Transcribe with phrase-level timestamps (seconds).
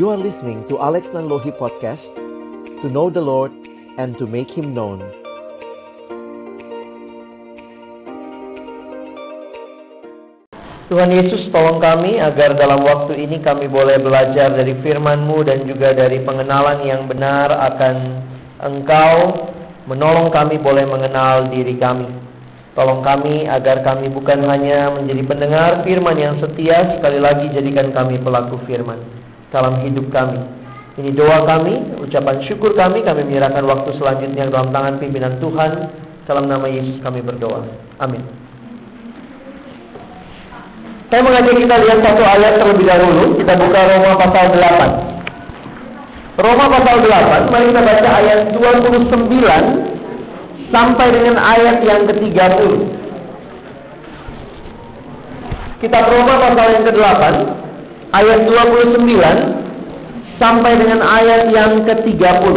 [0.00, 2.16] You are listening to Alex Nanlohi Podcast
[2.80, 3.52] To know the Lord
[4.00, 5.04] and to make Him known.
[10.88, 15.92] Tuhan Yesus tolong kami agar dalam waktu ini kami boleh belajar dari firman-Mu dan juga
[15.92, 17.96] dari pengenalan yang benar akan
[18.64, 19.44] Engkau.
[19.92, 22.08] Menolong kami boleh mengenal diri kami.
[22.72, 28.16] Tolong kami agar kami bukan hanya menjadi pendengar firman yang setia, sekali lagi jadikan kami
[28.24, 29.20] pelaku firman
[29.52, 30.40] dalam hidup kami.
[30.92, 35.72] Ini doa kami, ucapan syukur kami, kami menyerahkan waktu selanjutnya dalam tangan pimpinan Tuhan.
[36.22, 37.66] Dalam nama Yesus kami berdoa.
[37.98, 38.22] Amin.
[41.12, 43.36] Saya mengajak kita lihat satu ayat terlebih dahulu.
[43.36, 46.40] Kita buka Roma pasal 8.
[46.40, 52.72] Roma pasal 8, mari kita baca ayat 29 sampai dengan ayat yang ke-30.
[55.84, 57.22] Kitab Roma pasal yang ke-8,
[58.12, 59.08] ayat 29
[60.36, 62.56] sampai dengan ayat yang ke-30.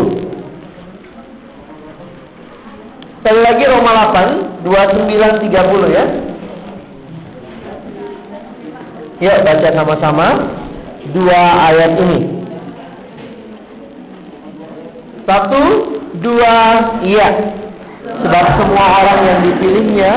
[3.23, 6.05] Sekali lagi Roma 8, 29 30 ya.
[9.15, 10.27] Yuk baca sama-sama
[11.15, 12.19] dua ayat ini.
[15.25, 15.63] Satu,
[16.21, 16.53] dua,
[17.01, 17.29] iya.
[18.05, 20.13] Sebab semua orang yang dipilihnya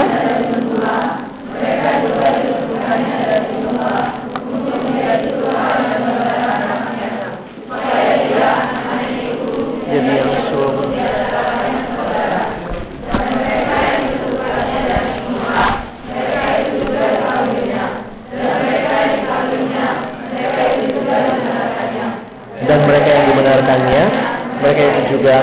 [25.18, 25.38] juga.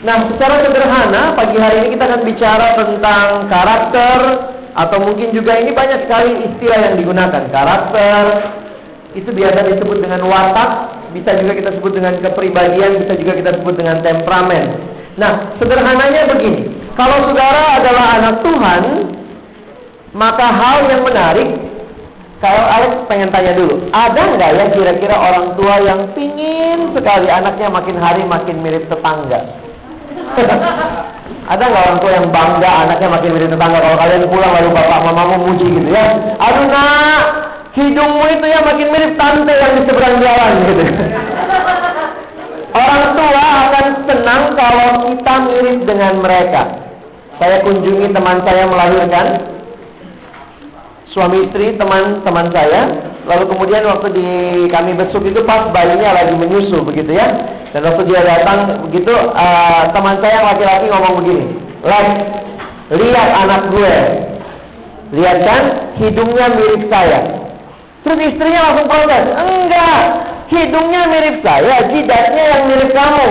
[0.00, 4.18] Nah, secara sederhana pagi hari ini kita akan bicara tentang karakter
[4.72, 7.42] atau mungkin juga ini banyak sekali istilah yang digunakan.
[7.52, 8.22] Karakter
[9.12, 10.70] itu biasa disebut dengan watak,
[11.12, 14.64] bisa juga kita sebut dengan kepribadian, bisa juga kita sebut dengan temperamen.
[15.20, 16.70] Nah, sederhananya begini.
[16.96, 18.82] Kalau saudara adalah anak Tuhan,
[20.16, 21.48] maka hal yang menarik
[22.40, 27.68] kalau Alex pengen tanya dulu, ada nggak ya kira-kira orang tua yang pingin sekali anaknya
[27.68, 29.44] makin hari makin mirip tetangga?
[31.52, 33.84] ada nggak orang tua yang bangga anaknya makin mirip tetangga?
[33.84, 36.04] Kalau kalian pulang lalu bapak mamamu muji gitu ya,
[36.40, 37.24] aduh nak,
[37.76, 40.84] hidungmu itu ya makin mirip tante yang di seberang jalan gitu.
[42.80, 46.62] orang tua akan senang kalau kita mirip dengan mereka.
[47.36, 49.26] Saya kunjungi teman saya melahirkan,
[51.14, 53.10] suami istri teman-teman saya.
[53.26, 54.28] Lalu kemudian waktu di
[54.72, 57.30] kami besuk itu pas bayinya lagi menyusu begitu ya.
[57.70, 61.44] Dan waktu dia datang begitu uh, teman saya laki-laki ngomong begini
[61.86, 62.06] Lex
[62.90, 63.94] lihat anak gue.
[65.14, 65.62] Lihat kan
[66.02, 67.20] hidungnya mirip saya.
[68.02, 70.00] Terus istrinya langsung protes enggak
[70.50, 73.26] hidungnya mirip saya jidatnya yang mirip kamu.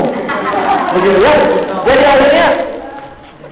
[0.95, 1.35] Begitu ya.
[1.83, 2.47] Jadi akhirnya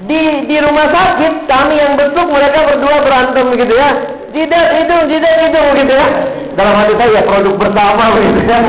[0.07, 5.35] di di rumah sakit kami yang besuk mereka berdua berantem begitu ya jidat itu jidat
[5.49, 6.07] itu begitu ya.
[6.53, 8.59] Dalam hati saya ya produk bersama begitu ya.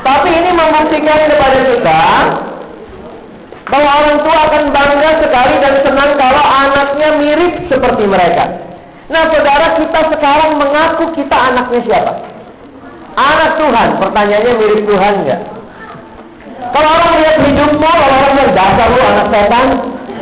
[0.00, 2.00] Tapi ini membuktikan kepada kita
[3.70, 8.44] bahwa orang tua akan bangga sekali dan senang kalau anaknya mirip seperti mereka.
[9.10, 12.12] Nah saudara kita sekarang mengaku kita anaknya siapa?
[13.18, 13.88] Anak Tuhan.
[13.98, 15.40] Pertanyaannya mirip Tuhan enggak
[16.70, 19.68] kalau orang lihat hidupmu kalau orang lihat dasar lu anak setan.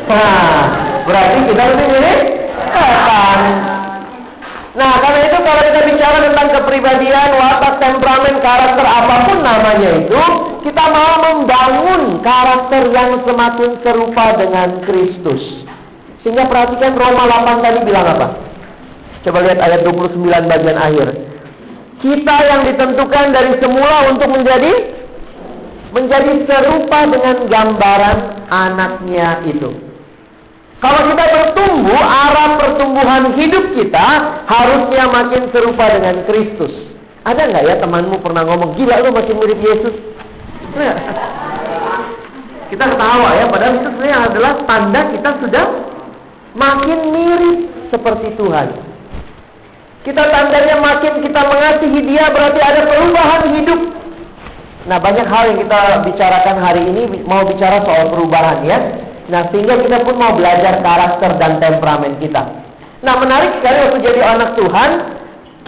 [0.08, 0.64] Nah,
[1.04, 2.20] berarti kita lebih mirip
[2.72, 3.41] setan.
[4.78, 10.22] Nah, karena itu kalau kita bicara tentang kepribadian, watak, temperamen, karakter apa pun namanya itu,
[10.71, 15.43] kita mau membangun karakter yang semakin serupa dengan Kristus.
[16.22, 18.38] Sehingga perhatikan Roma 8 tadi bilang apa?
[19.27, 21.09] Coba lihat ayat 29 bagian akhir.
[21.99, 24.72] Kita yang ditentukan dari semula untuk menjadi
[25.91, 29.88] menjadi serupa dengan gambaran anaknya itu.
[30.78, 34.06] Kalau kita bertumbuh, arah pertumbuhan hidup kita
[34.47, 36.70] harusnya makin serupa dengan Kristus.
[37.26, 39.94] Ada nggak ya temanmu pernah ngomong, gila lu makin mirip Yesus?
[40.79, 40.94] Nah,
[42.70, 45.64] kita ketawa ya, padahal itu sebenarnya adalah tanda kita sudah
[46.55, 47.58] makin mirip
[47.91, 48.69] seperti Tuhan.
[50.06, 53.81] Kita tandanya makin kita mengasihi dia berarti ada perubahan hidup.
[54.88, 58.79] Nah banyak hal yang kita bicarakan hari ini mau bicara soal perubahan ya.
[59.28, 62.48] Nah, sehingga kita pun mau belajar karakter dan temperamen kita.
[63.04, 64.90] Nah, menarik sekali waktu jadi anak Tuhan,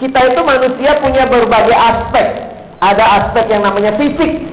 [0.01, 2.27] kita itu manusia punya berbagai aspek.
[2.81, 4.49] Ada aspek yang namanya fisik.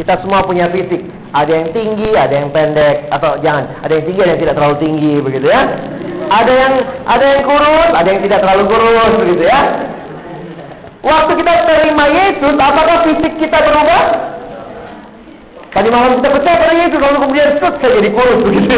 [0.00, 1.04] Kita semua punya fisik.
[1.36, 4.76] Ada yang tinggi, ada yang pendek, atau jangan, ada yang tinggi, ada yang tidak terlalu
[4.80, 5.62] tinggi, begitu ya.
[6.30, 6.74] Ada yang
[7.04, 9.60] ada yang kurus, ada yang tidak terlalu kurus, begitu ya.
[11.04, 14.02] Waktu kita terima Yesus, apakah fisik kita berubah?
[15.70, 18.76] Tadi malam kita percaya pada Yesus, lalu kemudian set saya jadi kurus begitu.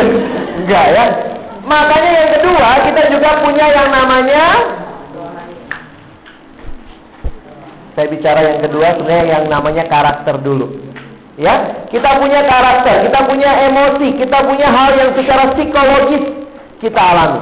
[0.60, 1.04] Enggak ya.
[1.64, 4.44] Makanya yang kedua, kita juga punya yang namanya
[7.92, 10.80] Saya bicara yang kedua sebenarnya yang namanya karakter dulu.
[11.36, 16.24] Ya, kita punya karakter, kita punya emosi, kita punya hal yang secara psikologis
[16.80, 17.40] kita alami.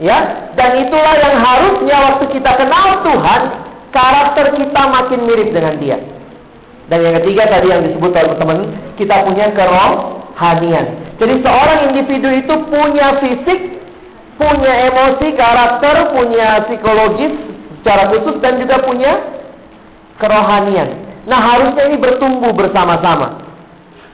[0.00, 3.40] Ya, dan itulah yang harusnya waktu kita kenal Tuhan,
[3.92, 5.98] karakter kita makin mirip dengan Dia.
[6.90, 8.58] Dan yang ketiga tadi yang disebut oleh teman,
[8.98, 10.86] kita punya kerohanian.
[11.22, 13.60] Jadi seorang individu itu punya fisik,
[14.34, 17.30] punya emosi, karakter, punya psikologis
[17.78, 19.22] secara khusus dan juga punya
[20.18, 20.98] kerohanian.
[21.30, 23.38] Nah harusnya ini bertumbuh bersama-sama.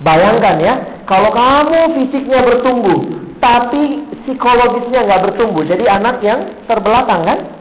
[0.05, 0.75] Bayangkan ya,
[1.09, 3.09] kalau kamu fisiknya bertumbuh,
[3.41, 7.56] tapi psikologisnya nggak bertumbuh, jadi anak yang terbelakang kan?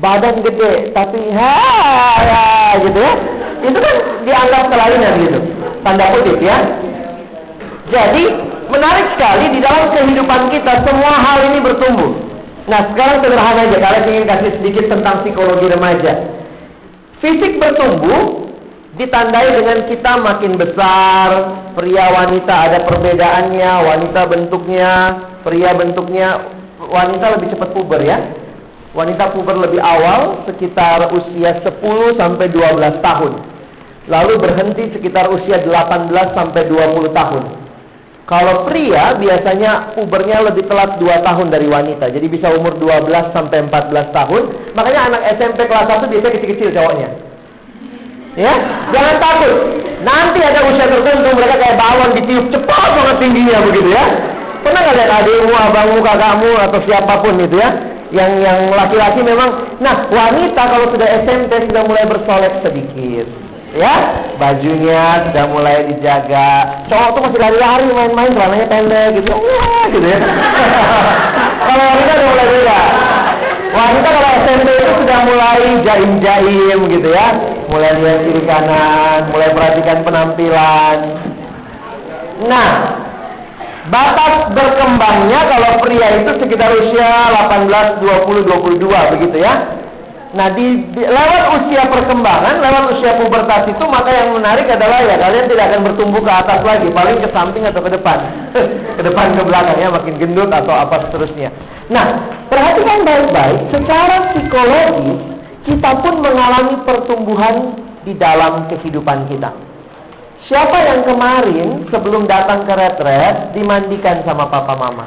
[0.00, 1.56] Badan gede, tapi ha
[2.24, 2.44] ya
[2.80, 3.12] gitu ya,
[3.60, 5.38] itu kan dianggap kelainan gitu,
[5.84, 6.58] tanda kutip ya.
[7.92, 8.24] Jadi
[8.72, 12.08] menarik sekali di dalam kehidupan kita semua hal ini bertumbuh.
[12.72, 16.12] Nah sekarang sederhana aja, kalian ingin kasih sedikit tentang psikologi remaja.
[17.20, 18.48] Fisik bertumbuh
[18.96, 21.28] ditandai dengan kita makin besar,
[21.76, 24.92] pria wanita ada perbedaannya, wanita bentuknya,
[25.44, 26.28] pria bentuknya,
[26.80, 28.18] wanita lebih cepat puber ya.
[28.92, 33.32] Wanita puber lebih awal sekitar usia 10 sampai 12 tahun.
[34.12, 37.42] Lalu berhenti sekitar usia 18 sampai 20 tahun.
[38.28, 42.12] Kalau pria biasanya pubernya lebih telat 2 tahun dari wanita.
[42.12, 44.42] Jadi bisa umur 12 sampai 14 tahun.
[44.76, 47.08] Makanya anak SMP kelas 1 biasanya kecil-kecil cowoknya.
[48.36, 48.52] Ya,
[48.92, 49.54] jangan takut.
[50.04, 54.04] Nanti ada usia tertentu mereka kayak balon ditiup cepat banget tingginya begitu ya.
[54.60, 57.70] Pernah nggak lihat adikmu, abangmu, kakakmu atau siapa pun itu ya?
[58.12, 59.80] Yang yang laki-laki memang.
[59.80, 63.26] Nah, wanita kalau sudah SMP sudah mulai bersolek sedikit.
[63.72, 66.84] Ya bajunya sudah mulai dijaga.
[66.92, 69.32] Cowok tuh masih lari-lari main-main celananya pendek gitu.
[69.32, 70.18] Wah gitu ya.
[71.72, 72.80] Kalau wanita udah mulai beda.
[73.72, 77.26] Wanita kalau SMP itu sudah mulai jaim-jaim gitu ya.
[77.72, 80.98] Mulai lihat kiri kanan mulai perhatikan penampilan.
[82.44, 82.70] Nah
[83.90, 89.82] batas berkembangnya kalau pria itu sekitar usia 18 20 22 begitu ya
[90.32, 90.64] Nah, di,
[90.96, 95.64] di, lewat usia perkembangan, lewat usia pubertas itu, maka yang menarik adalah ya kalian tidak
[95.68, 98.16] akan bertumbuh ke atas lagi, paling ke samping atau ke depan,
[98.96, 101.52] ke depan ke belakang ya, makin gendut atau apa seterusnya.
[101.92, 105.12] Nah, perhatikan baik-baik, secara psikologi
[105.68, 107.54] kita pun mengalami pertumbuhan
[108.08, 109.52] di dalam kehidupan kita.
[110.50, 115.06] Siapa yang kemarin sebelum datang ke retret dimandikan sama papa mama?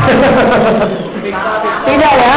[1.86, 2.36] Tidak ya.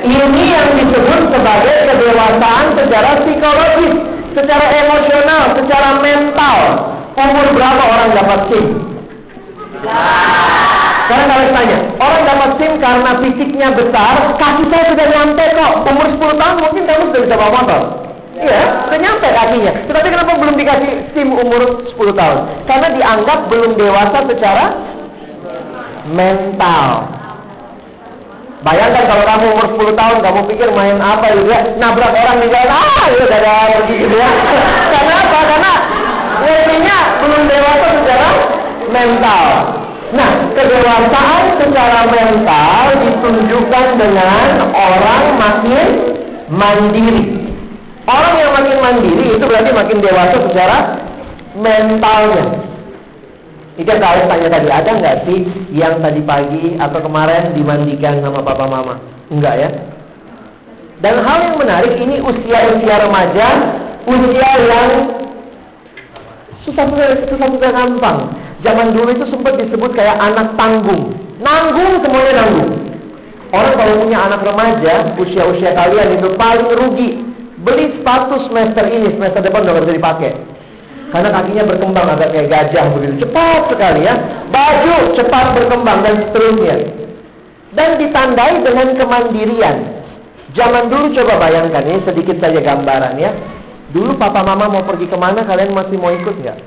[0.00, 3.94] Ini yang disebut sebagai kedewasaan secara psikologis,
[4.38, 6.58] secara emosional, secara mental.
[7.18, 8.66] Umur berapa orang dapat SIM?
[11.10, 15.72] Sekarang kalian tanya, orang dapat SIM karena fisiknya besar, kaki saya sudah nyampe kok.
[15.90, 17.80] Umur 10 tahun mungkin kamu sudah bisa bawa motor.
[18.38, 19.72] Iya, sudah nyampe kakinya.
[19.90, 22.38] Tetapi kenapa belum dikasih SIM umur 10 tahun?
[22.70, 24.64] Karena dianggap belum dewasa secara
[26.14, 27.10] mental.
[28.62, 31.74] Bayangkan kalau kamu umur 10 tahun, kamu pikir main apa gitu ya?
[31.74, 34.30] Nabrak orang di jalan, ah, ya ada pergi gitu ya.
[34.94, 35.40] Karena apa?
[35.42, 35.72] Karena
[36.38, 38.28] ngertinya belum dewasa secara
[38.94, 39.46] mental.
[40.10, 45.86] Nah, kedewasaan secara mental ditunjukkan dengan orang makin
[46.50, 47.22] mandiri.
[48.10, 50.78] Orang yang makin mandiri itu berarti makin dewasa secara
[51.54, 52.44] mentalnya.
[53.78, 55.38] Jika kalian tanya tadi, ada nggak sih
[55.72, 58.98] yang tadi pagi atau kemarin dimandikan sama papa mama?
[59.30, 59.70] Enggak ya?
[61.00, 63.48] Dan hal yang menarik ini usia-usia remaja,
[64.04, 64.88] usia yang
[66.66, 68.18] susah-susah susah-susah gampang.
[68.60, 71.16] Zaman dulu itu sempat disebut kayak anak tanggung.
[71.40, 72.72] Nanggung semuanya nanggung.
[73.50, 77.10] Orang kalau punya anak remaja, usia-usia kalian itu paling rugi.
[77.60, 80.32] Beli sepatu semester ini, semester depan udah bisa dipakai.
[81.10, 83.26] Karena kakinya berkembang agak kayak gajah begitu.
[83.26, 84.14] Cepat sekali ya.
[84.54, 86.76] Baju cepat berkembang dan seterusnya.
[87.74, 89.76] Dan ditandai dengan kemandirian.
[90.54, 93.30] Zaman dulu coba bayangkan ini sedikit saja gambaran ya.
[93.90, 96.58] Dulu papa mama mau pergi ke mana kalian masih mau ikut nggak?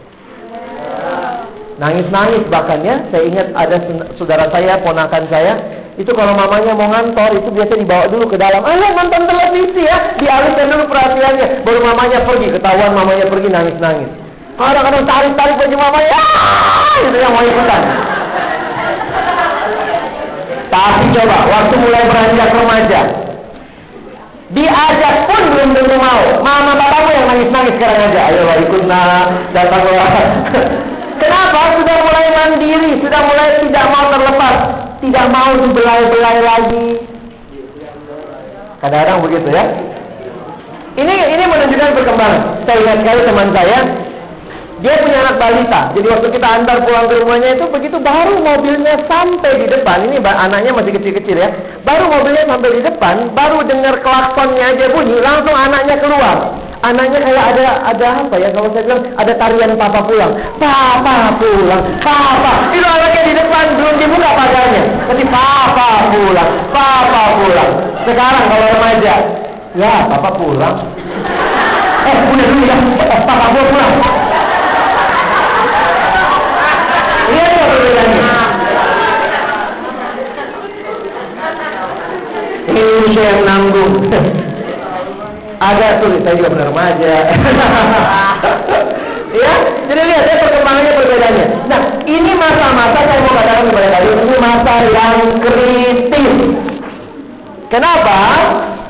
[1.81, 3.01] Nangis-nangis bahkan ya.
[3.09, 3.77] Saya ingat ada
[4.17, 5.53] saudara saya, ponakan saya.
[5.93, 8.65] Itu kalau mamanya mau ngantor itu biasa dibawa dulu ke dalam.
[8.65, 10.17] Ayo nonton televisi ya.
[10.17, 11.65] Dialihkan dulu perhatiannya.
[11.65, 12.47] Baru mamanya pergi.
[12.53, 14.23] Ketahuan mamanya pergi nangis-nangis.
[14.53, 16.21] Kadang-kadang tarik-tarik baju mama ya,
[17.09, 17.81] itu yang mau ikutan.
[20.69, 23.01] Tapi coba, waktu mulai beranjak remaja,
[24.53, 26.21] diajak pun belum tentu mau.
[26.45, 28.21] Mama bapakmu yang nangis-nangis sekarang aja.
[28.29, 29.27] Ayo ikut nak,
[29.57, 30.09] datanglah.
[31.23, 31.59] Kenapa?
[31.79, 34.55] Sudah mulai mandiri, sudah mulai tidak mau terlepas,
[34.99, 36.87] tidak mau dibelai-belai lagi.
[38.83, 39.63] Kadang-kadang begitu ya.
[40.93, 42.41] Ini ini menunjukkan perkembangan.
[42.67, 43.77] Saya ingat sekali teman saya,
[44.83, 45.81] dia punya anak balita.
[45.95, 50.11] Jadi waktu kita antar pulang ke rumahnya itu begitu baru mobilnya sampai di depan.
[50.11, 51.49] Ini anaknya masih kecil-kecil ya.
[51.87, 56.37] Baru mobilnya sampai di depan, baru dengar klaksonnya aja bunyi, langsung anaknya keluar.
[56.83, 60.35] Anaknya kayak ada ada apa ya kalau saya bilang ada tarian papa pulang.
[60.59, 62.67] Papa pulang, papa.
[62.75, 64.83] Itu anaknya di depan belum dibuka pagarnya.
[65.07, 67.71] Tapi papa pulang, papa pulang.
[68.03, 69.15] Sekarang kalau remaja,
[69.79, 70.75] ya papa pulang.
[72.03, 72.75] Eh, udah dulu ya,
[73.23, 73.91] papa pulang.
[77.31, 78.03] Iya ya.
[82.75, 84.42] Ini yang nanggung.
[85.63, 87.13] Ada tuh, saya juga pernah remaja.
[89.43, 89.53] ya,
[89.87, 91.47] jadi lihat ya perkembangannya perbedaannya.
[91.71, 96.35] Nah, ini masa-masa saya mau katakan kepada kalian ini masa yang kritis.
[97.71, 98.19] Kenapa?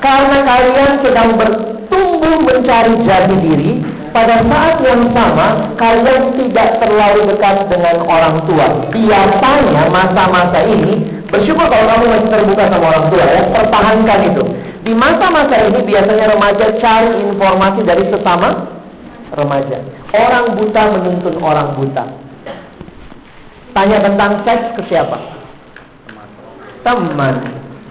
[0.01, 3.72] Karena kalian sedang bertumbuh mencari jati diri.
[4.13, 8.68] Pada saat yang sama, kalian tidak terlalu dekat dengan orang tua.
[8.94, 11.01] Biasanya masa-masa ini,
[11.34, 14.44] bersyukur kalau kamu masih terbuka sama orang tua ya, pertahankan itu.
[14.84, 18.68] Di masa-masa ini biasanya remaja cari informasi dari sesama
[19.32, 19.80] remaja.
[20.12, 22.04] Orang buta menuntun orang buta.
[23.74, 25.18] Tanya tentang seks ke siapa?
[26.84, 27.36] Teman.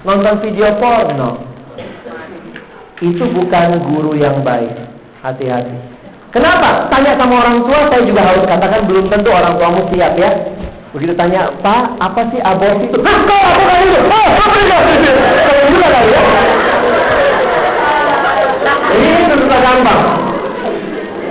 [0.04, 1.42] Nonton video porno.
[3.02, 4.76] Itu bukan guru yang baik.
[5.24, 5.74] Hati-hati.
[6.30, 6.86] Kenapa?
[6.92, 10.30] Tanya sama orang tua, saya juga harus katakan belum tentu orang tuamu siap ya.
[10.92, 13.00] Begitu tanya, Pak, apa sih aborsi itu?
[13.00, 14.00] Nah, kau lakukan itu.
[14.06, 15.12] Oh, apa itu?
[15.40, 16.22] Kalau juga kali ya.
[18.92, 20.00] Ini susah gampang.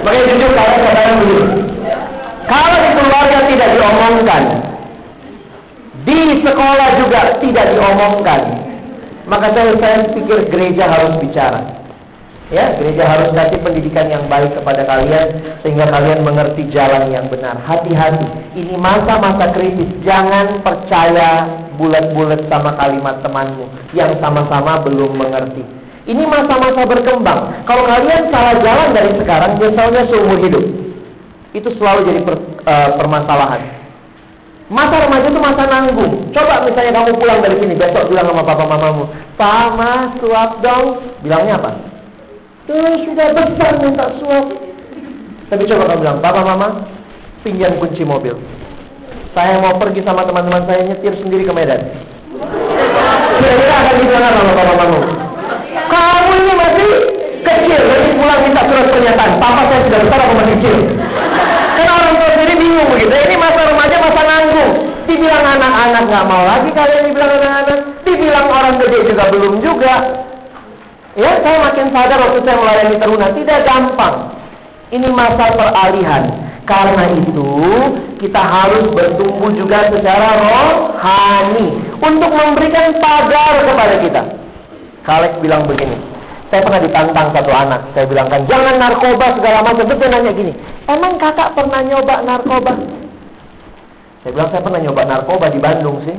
[0.02, 1.46] Makanya jujur saya katakan begini.
[2.50, 4.44] Kalau di keluarga tidak diomongkan,
[6.02, 8.42] di sekolah juga tidak diomongkan,
[9.30, 11.62] maka saya, saya pikir gereja harus bicara.
[12.52, 17.56] Ya, gereja harus kasih pendidikan yang baik kepada kalian sehingga kalian mengerti jalan yang benar.
[17.64, 18.28] Hati-hati,
[18.60, 19.88] ini masa-masa kritis.
[20.04, 21.48] Jangan percaya
[21.80, 25.64] bulat-bulat sama kalimat temanmu yang sama-sama belum mengerti.
[26.02, 27.66] Ini masa-masa berkembang.
[27.70, 30.66] Kalau kalian salah jalan dari sekarang, misalnya seumur hidup.
[31.54, 33.62] Itu selalu jadi per, uh, permasalahan.
[34.72, 36.32] Masa remaja itu masa nanggung.
[36.32, 39.04] Coba misalnya kamu pulang dari sini, besok bilang sama papa mamamu,
[39.36, 41.12] Pama, suap dong.
[41.22, 41.72] Bilangnya apa?
[42.66, 44.46] Tuh sudah besar minta suap.
[45.52, 46.68] Tapi coba kamu bilang, Papa Mama,
[47.44, 48.40] pinjam kunci mobil.
[49.36, 51.82] Saya mau pergi sama teman-teman saya nyetir sendiri ke Medan.
[53.42, 54.41] Kira-kira akan dibilang sama
[66.02, 67.80] anak-anak nggak mau lagi kalian dibilang anak-anak.
[68.02, 69.96] Dibilang orang gede juga belum juga.
[71.12, 74.16] Ya, saya makin sadar waktu saya melayani teruna tidak gampang.
[74.92, 76.24] Ini masa peralihan.
[76.62, 77.52] Karena itu,
[78.22, 81.68] kita harus bertumbuh juga secara rohani
[82.00, 84.22] untuk memberikan pagar kepada kita.
[85.02, 85.98] Kalek bilang begini,
[86.54, 87.82] saya pernah ditantang satu anak.
[87.92, 89.90] Saya bilangkan, jangan narkoba segala macam.
[89.90, 90.54] Dia nanya gini,
[90.86, 92.74] emang kakak pernah nyoba narkoba?
[94.22, 96.14] Saya bilang, saya pernah nyoba narkoba di Bandung sih.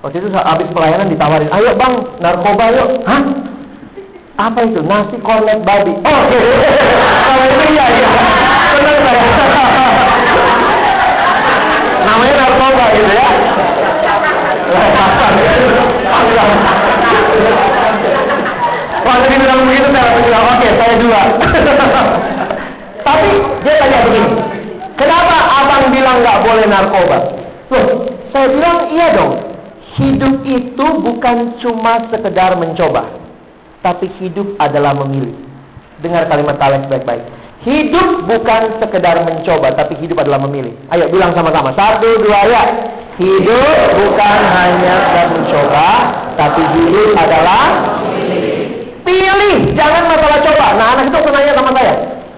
[0.00, 1.94] Waktu itu habis pelayanan ditawarin, ayo bang,
[2.24, 3.04] narkoba yuk.
[3.04, 3.22] Hah?
[4.38, 4.80] Apa itu?
[4.80, 5.92] Nasi kornet babi.
[6.08, 6.22] Oh,
[7.28, 8.08] kalau itu iya, iya.
[8.80, 9.24] Benar saya.
[12.08, 13.28] Namanya narkoba gitu ya.
[19.04, 21.20] Waktu bilang begitu saya bilang, oke, saya dua.
[23.08, 23.28] Tapi
[23.64, 24.30] dia tanya begini,
[24.96, 25.27] kenapa
[26.20, 27.18] nggak boleh narkoba?
[27.68, 27.86] Loh,
[28.34, 29.32] saya bilang iya dong.
[29.98, 33.18] Hidup itu bukan cuma sekedar mencoba
[33.82, 35.34] tapi hidup adalah memilih.
[36.02, 37.24] Dengar kalimat Alex baik-baik.
[37.66, 40.74] Hidup bukan sekedar mencoba, tapi hidup adalah memilih.
[40.94, 41.74] Ayo bilang sama-sama.
[41.74, 42.62] Satu, dua, ya.
[43.18, 45.88] Hidup bukan hanya sekedar mencoba,
[46.38, 47.64] tapi hidup adalah
[49.02, 49.74] pilih.
[49.74, 50.66] Jangan masalah coba.
[50.78, 51.94] Nah, anak itu nanya sama saya.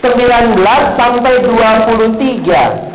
[0.00, 0.60] 19
[0.96, 2.94] sampai 23.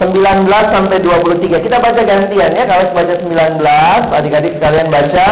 [0.00, 1.64] 19 sampai 23.
[1.64, 2.64] Kita baca gantian ya.
[2.66, 5.26] Kalau baca 19, adik-adik sekalian baca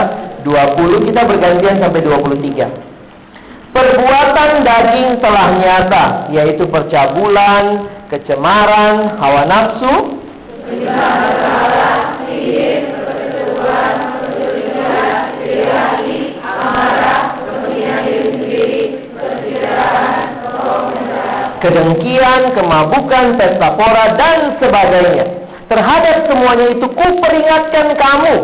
[0.44, 2.68] 20, kita bergantian sampai 23.
[3.72, 10.20] Perbuatan daging telah nyata, yaitu percabulan, kecemaran, hawa nafsu,
[21.62, 25.26] kedengkian, kemabukan, pesta pora, dan sebagainya.
[25.70, 28.34] Terhadap semuanya itu ku peringatkan kamu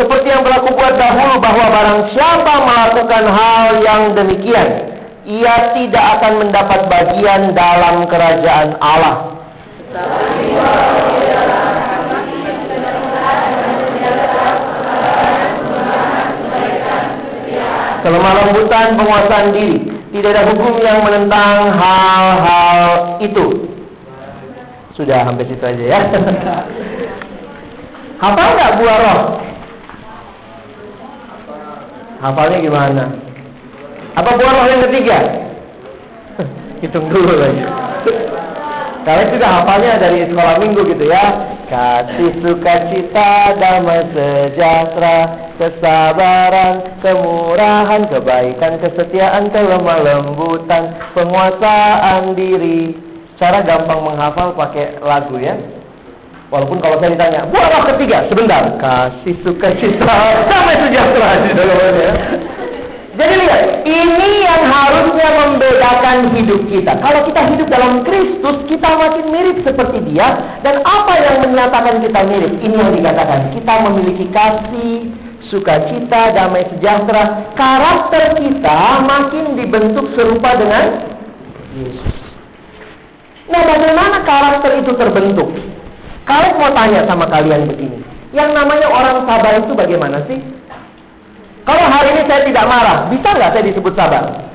[0.00, 4.88] seperti yang berlaku buat dahulu bahwa barang siapa melakukan hal yang demikian
[5.28, 9.36] ia tidak akan mendapat bagian dalam kerajaan Allah.
[18.00, 23.68] Kelemah lembutan penguasaan diri Tidak ada hukum yang menentang hal-hal itu
[24.96, 26.00] Sudah hampir situ aja ya
[28.18, 29.20] Hafal nggak buah roh?
[32.18, 33.04] Hafalnya gimana?
[34.18, 35.18] Apa buah roh yang ketiga?
[36.82, 37.62] Hitung dulu lagi.
[39.08, 41.24] Kalian juga hafalnya dari sekolah minggu gitu ya.
[41.64, 52.92] Kasih sukacita, damai sejahtera, kesabaran, kemurahan, kebaikan, kesetiaan, kelemah lembutan, penguasaan diri.
[53.40, 55.56] Cara gampang menghafal pakai lagu ya.
[56.52, 58.76] Walaupun kalau saya ditanya, buah roh ketiga, sebentar.
[58.76, 60.16] Kasih sukacita,
[60.52, 62.12] damai sejahtera di dalamnya.
[63.18, 64.57] Jadi lihat, ini yang
[66.08, 66.92] membedakan hidup kita.
[67.00, 70.28] Kalau kita hidup dalam Kristus, kita makin mirip seperti Dia.
[70.64, 72.52] Dan apa yang menyatakan kita mirip?
[72.64, 73.52] Ini yang dikatakan.
[73.52, 75.12] Kita memiliki kasih,
[75.52, 77.52] sukacita, damai sejahtera.
[77.52, 80.84] Karakter kita makin dibentuk serupa dengan
[81.76, 82.16] Yesus.
[83.48, 85.48] Nah, bagaimana karakter itu terbentuk?
[86.28, 88.04] Kalau mau tanya sama kalian begini,
[88.36, 90.36] yang namanya orang sabar itu bagaimana sih?
[91.64, 94.48] Kalau hari ini saya tidak marah, bisa nggak saya disebut sabar?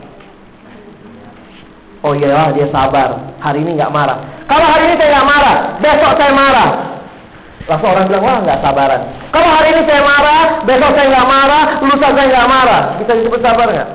[2.03, 3.15] Oh iya, dia sabar.
[3.39, 4.19] Hari ini nggak marah.
[4.51, 6.69] Kalau hari ini saya nggak marah, besok saya marah.
[7.63, 9.01] Lalu orang bilang, wah nggak sabaran.
[9.31, 12.81] Kalau hari ini saya marah, besok saya nggak marah, lusa saya nggak marah.
[12.99, 13.89] Bisa disebut sabar nggak?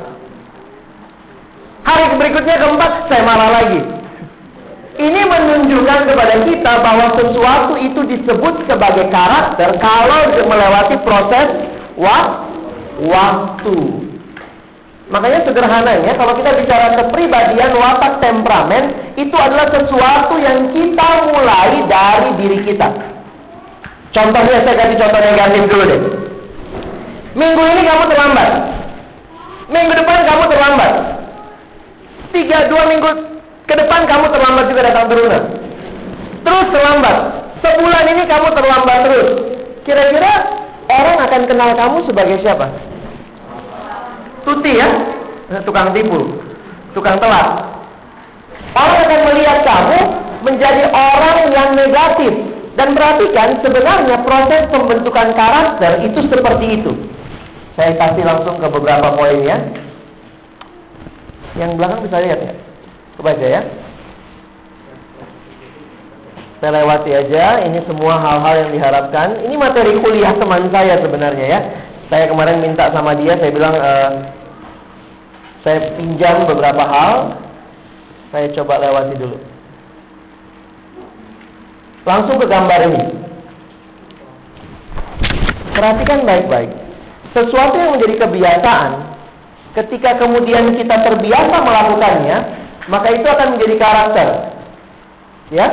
[1.85, 3.81] Hari berikutnya keempat, saya marah lagi.
[4.99, 11.49] Ini menunjukkan kepada kita bahwa sesuatu itu disebut sebagai karakter kalau melewati proses
[12.01, 14.08] waktu.
[15.09, 22.31] Makanya sederhananya kalau kita bicara kepribadian, watak, temperamen itu adalah sesuatu yang kita mulai dari
[22.45, 22.93] diri kita.
[24.13, 26.01] Contohnya saya kasih contoh negatif dulu deh.
[27.37, 28.51] Minggu ini kamu terlambat.
[29.73, 30.93] Minggu depan kamu terlambat.
[32.29, 33.11] Tiga, dua minggu
[33.65, 35.43] ke depan kamu terlambat juga datang turunan.
[36.45, 37.17] Terus terlambat.
[37.65, 39.29] Sebulan ini kamu terlambat terus.
[39.89, 40.33] Kira-kira
[40.93, 42.69] orang akan kenal kamu sebagai siapa?
[44.49, 44.89] Tuti ya?
[45.69, 46.41] Tukang tipu.
[46.97, 47.69] Tukang telat.
[48.73, 50.01] Orang akan melihat kamu
[50.41, 52.33] menjadi orang yang negatif.
[52.79, 56.93] Dan perhatikan sebenarnya proses pembentukan karakter itu seperti itu.
[57.75, 59.59] Saya kasih langsung ke beberapa poin ya.
[61.59, 62.55] Yang belakang bisa lihat ya?
[63.19, 63.63] Aja ya.
[66.59, 69.43] Saya lewati aja, ini semua hal-hal yang diharapkan.
[69.43, 71.61] Ini materi kuliah teman saya sebenarnya ya.
[72.09, 73.91] Saya kemarin minta sama dia, saya bilang e,
[75.67, 77.35] saya pinjam beberapa hal.
[78.29, 79.39] Saya coba lewati dulu.
[82.05, 83.05] Langsung ke gambar ini.
[85.73, 86.71] Perhatikan baik-baik.
[87.33, 88.91] Sesuatu yang menjadi kebiasaan,
[89.77, 92.37] ketika kemudian kita terbiasa melakukannya,
[92.89, 94.29] maka itu akan menjadi karakter.
[95.53, 95.67] Ya,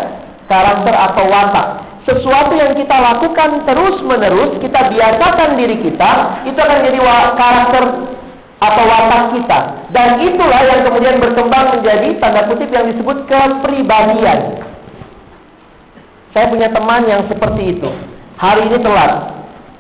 [0.48, 1.68] karakter atau watak.
[2.06, 7.00] Sesuatu yang kita lakukan terus-menerus, kita biasakan diri kita, itu akan menjadi
[7.34, 7.84] karakter
[8.60, 9.60] atau watak kita.
[9.92, 14.64] Dan itulah yang kemudian berkembang menjadi tanda kutip yang disebut kepribadian.
[16.32, 17.90] Saya punya teman yang seperti itu.
[18.36, 19.32] Hari ini telat.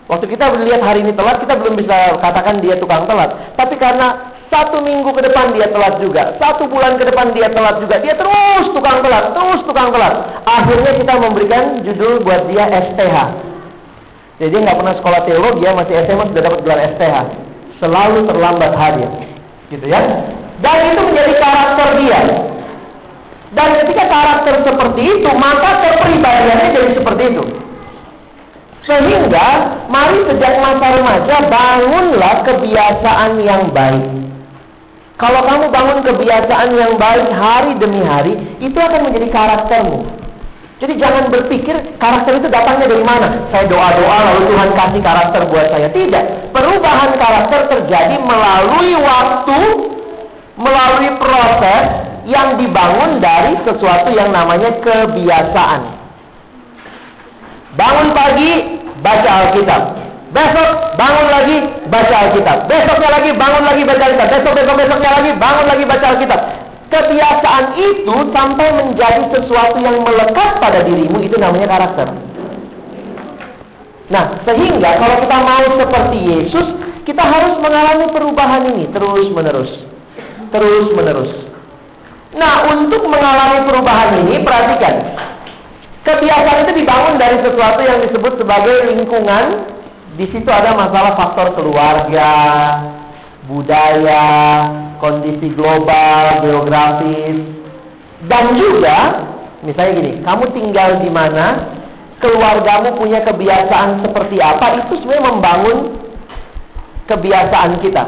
[0.05, 3.57] Waktu kita melihat hari ini telat, kita belum bisa katakan dia tukang telat.
[3.59, 6.37] Tapi karena satu minggu ke depan dia telat juga.
[6.39, 7.99] Satu bulan ke depan dia telat juga.
[7.99, 10.45] Dia terus tukang telat, terus tukang telat.
[10.47, 13.15] Akhirnya kita memberikan judul buat dia STH.
[14.35, 17.44] Jadi nggak pernah sekolah teologi, dia masih SMA sudah dapat gelar STH.
[17.83, 19.09] Selalu terlambat hadir.
[19.69, 20.01] Gitu ya.
[20.63, 22.19] Dan itu menjadi karakter dia.
[23.55, 27.43] Dan ketika karakter seperti itu, maka kepribadiannya jadi seperti itu.
[28.85, 29.47] Sehingga
[29.89, 34.05] mari sejak masa remaja bangunlah kebiasaan yang baik.
[35.15, 40.24] Kalau kamu bangun kebiasaan yang baik hari demi hari, itu akan menjadi karaktermu.
[40.75, 43.47] Jadi jangan berpikir karakter itu datangnya dari mana.
[43.47, 45.87] Saya doa-doa lalu Tuhan kasih karakter buat saya.
[45.87, 46.23] Tidak.
[46.51, 49.59] Perubahan karakter terjadi melalui waktu,
[50.59, 51.83] melalui proses
[52.27, 55.81] yang dibangun dari sesuatu yang namanya kebiasaan.
[57.79, 58.51] Bangun pagi,
[58.99, 59.81] baca Alkitab.
[60.35, 61.57] Besok bangun lagi
[61.87, 62.67] baca Alkitab.
[62.67, 64.27] Besoknya lagi bangun lagi baca Alkitab.
[64.27, 66.41] Besok besok besoknya lagi bangun lagi baca Alkitab.
[66.95, 72.07] Kebiasaan itu sampai menjadi sesuatu yang melekat pada dirimu itu namanya karakter.
[74.07, 76.67] Nah, sehingga kalau kita mau seperti Yesus,
[77.03, 79.71] kita harus mengalami perubahan ini terus menerus.
[80.55, 81.31] Terus menerus.
[82.31, 84.95] Nah, untuk mengalami perubahan ini, perhatikan.
[86.05, 89.73] Kebiasaan itu dibangun dari sesuatu yang disebut sebagai lingkungan
[90.15, 92.31] di situ ada masalah faktor keluarga,
[93.51, 97.37] budaya, kondisi global, geografis,
[98.25, 98.97] dan juga
[99.61, 101.77] misalnya gini, kamu tinggal di mana,
[102.17, 105.77] keluargamu punya kebiasaan seperti apa, itu sebenarnya membangun
[107.05, 108.03] kebiasaan kita.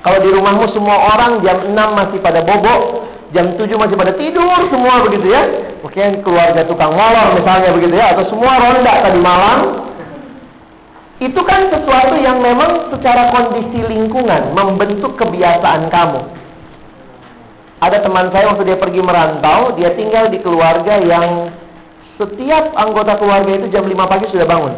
[0.00, 4.58] Kalau di rumahmu semua orang jam 6 masih pada bobo, jam 7 masih pada tidur
[4.72, 5.42] semua begitu ya.
[5.84, 9.58] Mungkin keluarga tukang molor misalnya begitu ya, atau semua ronda tadi malam,
[11.20, 16.20] itu kan sesuatu yang memang secara kondisi lingkungan membentuk kebiasaan kamu.
[17.84, 21.52] Ada teman saya waktu dia pergi merantau, dia tinggal di keluarga yang
[22.16, 24.74] setiap anggota keluarga itu jam 5 pagi sudah bangun.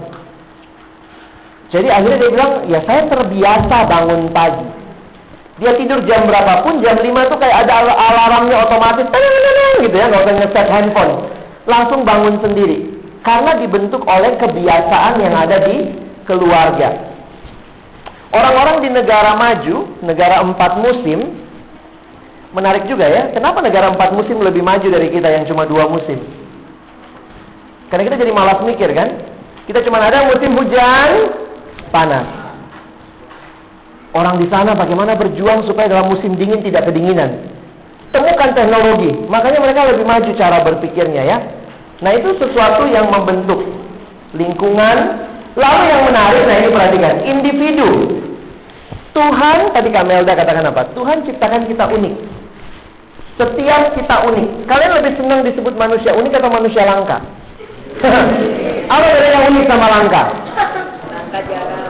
[1.70, 4.66] Jadi akhirnya dia bilang, ya saya terbiasa bangun pagi.
[5.62, 9.06] Dia tidur jam berapapun, jam 5 itu kayak ada alarmnya otomatis,
[9.78, 11.14] gitu ya, nggak usah ngeset handphone.
[11.70, 12.98] Langsung bangun sendiri.
[13.22, 17.12] Karena dibentuk oleh kebiasaan yang ada di keluarga.
[18.32, 21.42] Orang-orang di negara maju, negara empat musim,
[22.56, 23.28] menarik juga ya.
[23.36, 26.16] Kenapa negara empat musim lebih maju dari kita yang cuma dua musim?
[27.92, 29.08] Karena kita jadi malas mikir kan?
[29.68, 31.10] Kita cuma ada musim hujan,
[31.92, 32.24] panas.
[34.12, 37.48] Orang di sana bagaimana berjuang supaya dalam musim dingin tidak kedinginan.
[38.12, 41.38] Temukan teknologi, makanya mereka lebih maju cara berpikirnya ya.
[42.04, 43.60] Nah itu sesuatu yang membentuk
[44.36, 44.96] lingkungan
[45.52, 47.88] Lalu yang menarik, nah ini perhatikan, individu.
[49.12, 50.88] Tuhan, tadi Kak Melda katakan apa?
[50.96, 52.14] Tuhan ciptakan kita unik.
[53.36, 54.48] Setiap kita unik.
[54.64, 57.20] Kalian lebih senang disebut manusia unik atau manusia langka?
[58.92, 60.22] apa bedanya unik sama langka?
[61.12, 61.84] Langka jarang.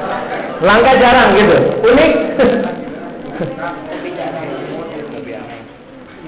[0.62, 1.57] Langka jarang gitu.
[1.87, 2.12] Unik?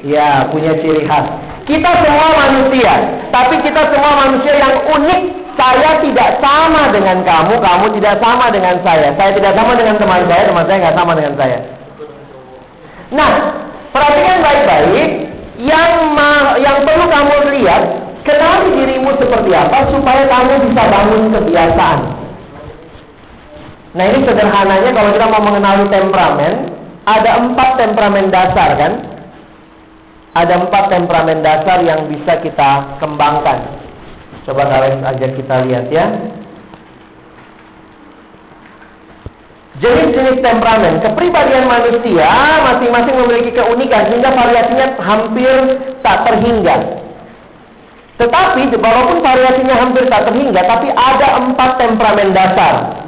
[0.15, 1.54] ya, punya ciri khas.
[1.65, 2.93] Kita semua manusia,
[3.33, 5.21] tapi kita semua manusia yang unik
[5.57, 9.17] saya tidak sama dengan kamu, kamu tidak sama dengan saya.
[9.17, 11.59] Saya tidak sama dengan teman saya, teman saya nggak sama dengan saya.
[13.15, 13.31] Nah,
[13.95, 15.09] perhatikan baik-baik.
[15.55, 15.91] Yang
[16.59, 17.83] yang perlu kamu lihat,
[18.27, 21.99] kenali dirimu seperti apa supaya kamu bisa bangun kebiasaan.
[23.95, 26.53] Nah ini sederhananya kalau kita mau mengenali temperamen,
[27.07, 29.14] ada empat temperamen dasar kan?
[30.35, 33.83] Ada empat temperamen dasar yang bisa kita kembangkan.
[34.45, 36.05] Coba kalian ajak kita lihat ya.
[39.75, 42.31] jenis-jenis temperamen, kepribadian manusia
[42.63, 45.51] masing-masing memiliki keunikan sehingga variasinya hampir
[46.01, 46.77] tak terhingga.
[48.15, 53.03] Tetapi walaupun variasinya hampir tak terhingga, tapi ada empat temperamen dasar.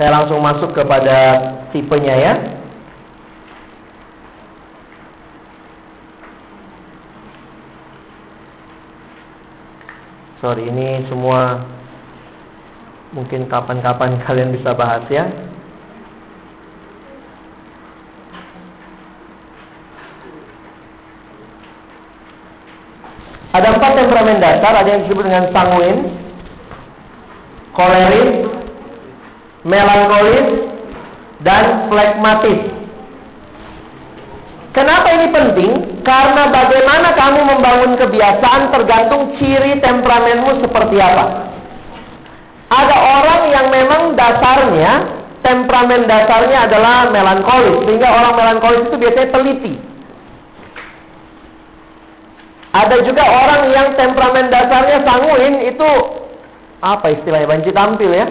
[0.00, 1.38] Saya langsung masuk kepada
[1.70, 2.32] tipenya ya.
[10.44, 11.64] Sorry, ini semua
[13.14, 15.24] Mungkin kapan-kapan kalian bisa bahas ya.
[23.54, 26.10] Ada empat temperamen dasar, ada yang disebut dengan sanguin,
[27.70, 28.50] koleris,
[29.62, 30.46] melankolis,
[31.46, 32.60] dan flekmatis.
[34.74, 35.93] Kenapa ini penting?
[36.04, 41.48] Karena bagaimana kamu membangun kebiasaan tergantung ciri temperamenmu seperti apa.
[42.68, 44.92] Ada orang yang memang dasarnya
[45.40, 49.74] temperamen dasarnya adalah melankolis, sehingga orang melankolis itu biasanya teliti.
[52.74, 55.90] Ada juga orang yang temperamen dasarnya sanguin itu
[56.84, 58.26] apa istilahnya banci tampil ya.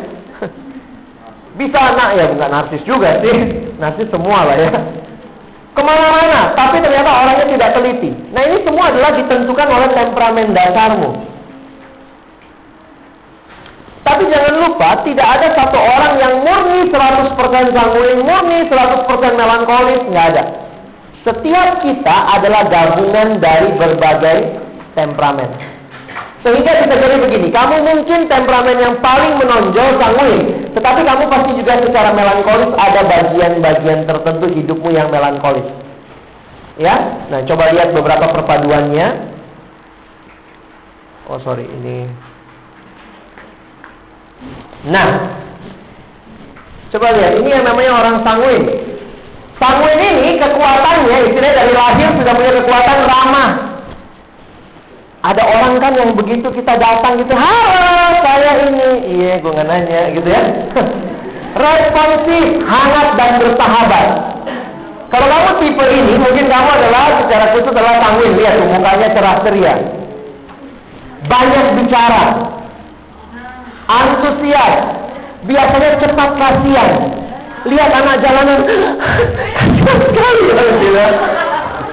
[1.58, 3.34] Bisa anak ya bukan narsis juga sih,
[3.82, 4.72] narsis semua lah ya.
[5.74, 8.14] Ke mana-mana, tapi ternyata orangnya tidak teliti.
[8.30, 11.10] Nah ini semua adalah ditentukan oleh temperamen dasarmu.
[14.04, 19.10] Tapi jangan lupa, tidak ada satu orang yang murni 100% sanguin, murni 100%
[19.40, 20.44] melankolis, nggak ada.
[21.24, 24.38] Setiap kita adalah gabungan dari berbagai
[24.94, 25.73] temperamen.
[26.44, 31.80] Sehingga bisa jadi begini, kamu mungkin temperamen yang paling menonjol sanguin, tetapi kamu pasti juga
[31.80, 35.64] secara melankolis ada bagian-bagian tertentu hidupmu yang melankolis.
[36.76, 39.08] Ya, nah coba lihat beberapa perpaduannya.
[41.32, 42.12] Oh sorry, ini
[44.84, 45.08] Nah,
[46.92, 48.64] coba lihat, ini yang namanya orang sanguin.
[49.56, 53.50] Sanguin ini kekuatannya, istilahnya dari lahir sudah punya kekuatan ramah.
[55.24, 60.12] Ada orang kan yang begitu kita datang gitu, halo saya ini, iya gue nggak nanya
[60.12, 60.44] gitu ya.
[61.64, 64.08] Responsif, hangat dan bersahabat.
[65.08, 69.74] Kalau kamu tipe ini, mungkin kamu adalah secara khusus adalah sanguin, lihat mukanya cerah ceria.
[71.32, 72.24] Banyak bicara,
[73.88, 74.76] antusias,
[75.48, 76.92] biasanya cepat kasihan.
[77.64, 78.60] Lihat anak jalanan,
[79.56, 80.42] kasihan sekali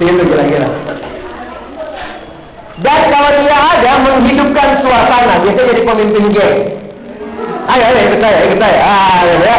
[0.03, 0.67] Itu kira-kira.
[2.81, 6.57] Dan kalau dia ada menghidupkan suasana, biasanya jadi pemimpin geng.
[7.69, 8.79] Ayo, ayo ikut saya, ikut saya.
[8.81, 9.57] Ah, ya.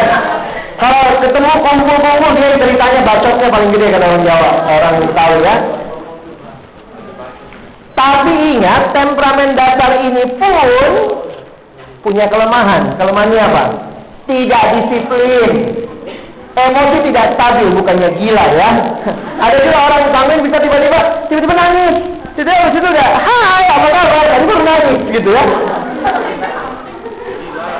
[0.82, 5.54] Kalau ketemu kumpul-kumpul dia ceritanya bacotnya paling gede kalau orang Jawa, orang tahu ya.
[7.92, 10.70] Tapi ingat, temperamen dasar ini pun
[12.02, 12.98] punya kelemahan.
[12.98, 13.64] Kelemahannya apa?
[14.26, 15.50] Tidak disiplin.
[16.52, 18.70] Emosi tidak stabil, bukannya gila ya.
[19.40, 22.21] Ada juga orang sanguin bisa tiba-tiba tiba-tiba nangis.
[22.32, 24.24] Tidak, habis itu udah, hai, apa kabar?
[24.24, 25.44] Dan itu nangis, gitu ya.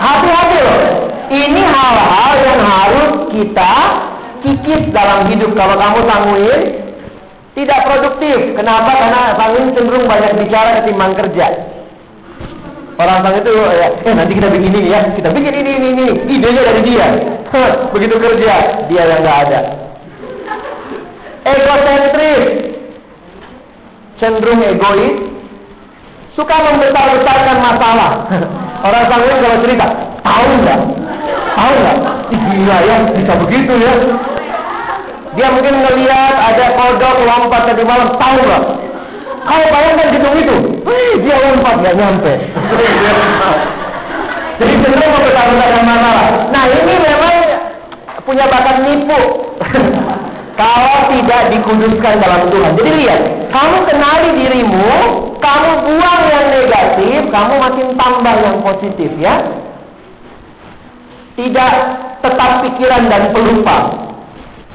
[0.03, 0.79] Hati-hati loh.
[1.33, 3.75] Ini hal-hal yang harus kita
[4.45, 5.57] kikis dalam hidup.
[5.57, 6.62] Kalau kamu sanguin,
[7.57, 8.38] tidak produktif.
[8.53, 8.91] Kenapa?
[8.93, 11.47] Karena sanguin cenderung banyak bicara ketimbang kerja.
[13.01, 16.61] Orang-orang itu ya, eh nanti kita bikin ini ya, kita bikin ini ini ini, idenya
[16.61, 17.09] dari dia.
[17.88, 18.55] Begitu kerja,
[18.93, 19.61] dia yang nggak ada.
[21.49, 22.45] Egosentris,
[24.22, 25.18] cenderung egois,
[26.38, 28.11] suka membesar-besarkan masalah.
[28.87, 29.87] Orang sanguin kalau cerita,
[30.22, 30.80] tahu nggak?
[31.58, 31.96] Tahu nggak?
[32.30, 33.92] Gila ya, bisa begitu ya.
[35.32, 38.62] Dia mungkin melihat ada kodok lompat tadi malam, tahu nggak?
[39.42, 40.56] Kau bayangkan gedung itu,
[40.87, 42.32] Wih, dia lompat nggak nyampe.
[44.62, 46.26] Jadi cenderung membesar-besarkan masalah.
[46.54, 47.37] Nah ini memang
[48.22, 49.20] punya bakat nipu.
[50.53, 52.77] Kalau tidak dikuduskan dalam Tuhan.
[52.77, 54.91] Jadi lihat, kamu kenali dirimu,
[55.41, 59.41] kamu buang yang negatif, kamu makin tambah yang positif ya.
[61.33, 61.73] Tidak
[62.21, 63.77] tetap pikiran dan pelupa.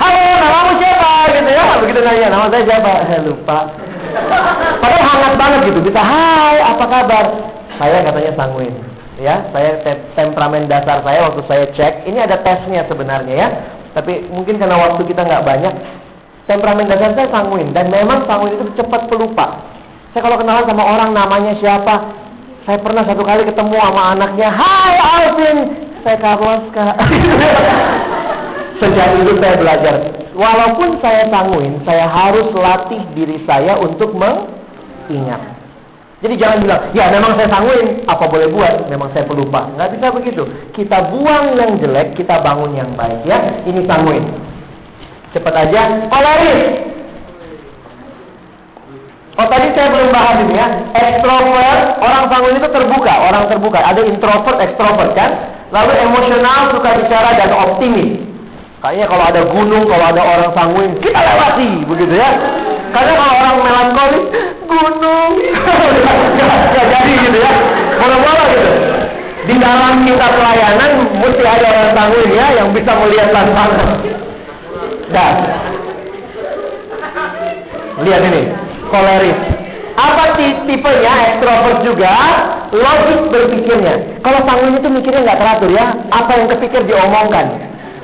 [0.02, 1.30] Halo, namamu siapa?
[1.30, 2.92] Gitu ya, begitu nanya, nama saya siapa?
[3.06, 3.60] Saya lupa.
[4.82, 5.80] Padahal hangat banget gitu.
[5.86, 7.26] Bisa, hai, apa kabar?
[7.78, 8.74] Saya katanya sanguin.
[9.18, 13.50] Ya, saya te temperamen dasar saya waktu saya cek, ini ada tesnya sebenarnya ya.
[13.98, 15.74] Tapi mungkin karena waktu kita nggak banyak,
[16.46, 19.66] temperamen dasar saya sanguin dan memang sanguin itu cepat pelupa.
[20.14, 22.14] Saya kalau kenalan sama orang namanya siapa,
[22.70, 25.58] saya pernah satu kali ketemu sama anaknya, Hai Alvin,
[26.06, 26.62] saya Carlos.
[28.78, 29.94] Sejak itu saya belajar
[30.38, 35.57] walaupun saya sanguin, saya harus latih diri saya untuk mengingat.
[36.18, 38.90] Jadi jangan bilang, ya memang saya sanguin, apa boleh buat?
[38.90, 39.70] Memang saya pelupa.
[39.78, 40.44] Nggak bisa begitu.
[40.74, 43.38] Kita buang yang jelek, kita bangun yang baik ya.
[43.70, 44.26] Ini sanguin.
[45.38, 46.62] Cepat aja, koleris.
[49.38, 50.68] Oh tadi saya belum bahas ini ya.
[50.98, 53.78] Extrovert, orang sanguin itu terbuka, orang terbuka.
[53.78, 55.32] Ada introvert, extrovert kan.
[55.70, 58.26] Lalu emosional, suka bicara dan optimis.
[58.82, 62.30] Kayaknya kalau ada gunung, kalau ada orang sanguin, kita lewati, begitu ya.
[62.92, 64.24] Karena kalau orang melankolis,
[64.68, 65.32] gunung,
[66.72, 67.52] nggak jadi gitu ya.
[67.98, 68.72] Bola-bola gitu.
[69.48, 70.92] Di dalam kita pelayanan,
[71.24, 73.90] mesti ada orang sanguin ya, yang bisa melihat tantangan.
[75.08, 75.34] Dan,
[78.04, 78.42] lihat ini,
[78.92, 79.40] koleris.
[79.98, 82.14] Apa tipenya ekstrovert juga?
[82.70, 84.22] Logis berpikirnya.
[84.22, 85.96] Kalau sanguin itu mikirnya nggak teratur ya.
[86.14, 87.46] Apa yang kepikir diomongkan.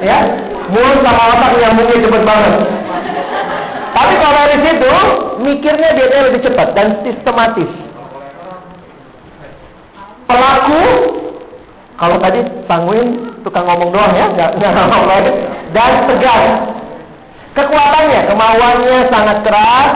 [0.01, 0.25] Ya,
[0.73, 2.53] mulut sama otak nyambungnya cepet banget.
[3.93, 4.93] Tapi kalau dari situ
[5.45, 7.69] mikirnya dia lebih cepat dan sistematis.
[10.25, 10.83] Pelaku
[11.93, 15.31] kalau tadi sanguin tukang ngomong doang ya, nggak ngomong lagi
[15.77, 16.43] dan tegas.
[17.53, 19.89] Kekuatannya, kemauannya sangat keras,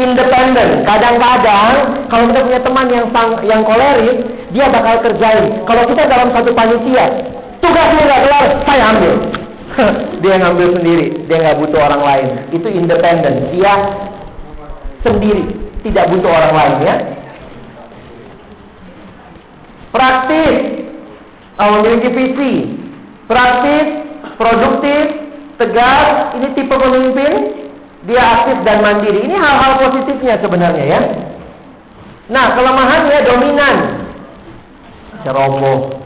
[0.00, 0.80] independen.
[0.88, 4.16] Kadang-kadang kalau kita punya teman yang sang, yang koleris,
[4.56, 5.60] dia bakal kerjain.
[5.68, 7.04] Kalau kita dalam satu panitia,
[7.60, 9.41] tugasnya nggak kelar, saya ambil.
[10.22, 12.28] dia ngambil sendiri, dia nggak butuh orang lain.
[12.52, 13.72] Itu independen, dia
[15.02, 15.44] sendiri,
[15.86, 16.94] tidak butuh orang lain ya.
[19.92, 20.56] Praktis,
[21.60, 22.54] memiliki visi,
[23.28, 23.86] praktis,
[24.40, 25.04] produktif,
[25.60, 26.36] tegas.
[26.40, 27.32] Ini tipe pemimpin,
[28.08, 29.20] dia aktif dan mandiri.
[29.28, 31.00] Ini hal-hal positifnya sebenarnya ya.
[32.32, 33.76] Nah, kelemahannya dominan,
[35.26, 36.00] ceroboh,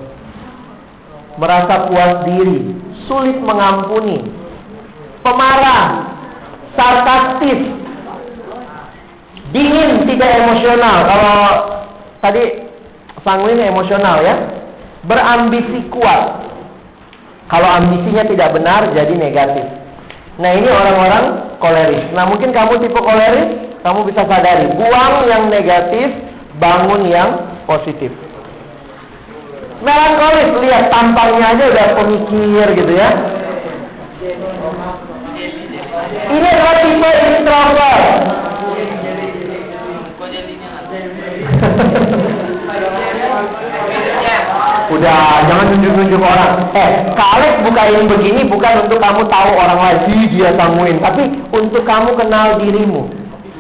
[1.39, 2.76] merasa puas diri,
[3.07, 4.23] sulit mengampuni,
[5.23, 6.07] pemarah,
[6.77, 7.61] sarkastis,
[9.51, 10.97] dingin, tidak emosional.
[11.07, 11.39] Kalau
[12.23, 12.43] tadi
[13.23, 14.35] sanguin emosional ya,
[15.07, 16.47] berambisi kuat.
[17.47, 19.67] Kalau ambisinya tidak benar jadi negatif.
[20.37, 21.25] Nah ini orang-orang
[21.63, 22.11] koleris.
[22.13, 24.67] Nah mungkin kamu tipe koleris, kamu bisa sadari.
[24.75, 26.11] Buang yang negatif,
[26.59, 27.31] bangun yang
[27.71, 28.26] positif.
[29.85, 33.09] Melankolis, lihat tampangnya aja udah pemikir gitu ya.
[36.27, 38.05] Ini adalah tipe introvert.
[44.87, 46.71] Udah, jangan nunjuk-nunjuk orang.
[46.71, 51.83] Eh, Kalek bukain begini bukan untuk kamu tahu orang lain, Ih, dia sanguin, tapi untuk
[51.83, 53.11] kamu kenal dirimu.